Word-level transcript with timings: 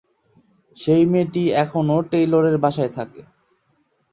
সেই 0.77 1.03
মেয়েটি 1.05 1.43
এখনও 1.63 1.97
টেইলরের 2.11 2.55
বাসায় 2.57 2.91
থাকে। 2.97 3.21